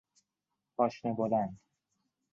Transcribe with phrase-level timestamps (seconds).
[0.75, 1.59] پاشنه بلند